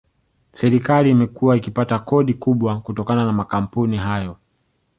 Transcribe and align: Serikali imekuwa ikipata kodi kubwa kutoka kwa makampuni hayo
Serikali 0.53 1.09
imekuwa 1.11 1.57
ikipata 1.57 1.99
kodi 1.99 2.33
kubwa 2.33 2.81
kutoka 2.81 3.13
kwa 3.15 3.33
makampuni 3.33 3.97
hayo 3.97 4.37